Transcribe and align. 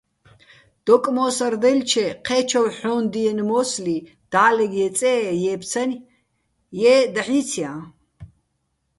დოკმო́სადაჲლჩე, 0.85 2.05
ჴე́ჩოვ 2.25 2.67
ჰოჼ 2.77 2.93
ჲიენო̆ 3.11 3.47
მო́სლი 3.49 3.97
დალეგ 4.31 4.71
ჲეწეე 4.79 5.31
ჲეფცანი̆, 5.41 6.03
ჲე 6.79 6.95
დაჰ̦ 7.13 7.29
ჲიცჲაჼ. 7.33 7.71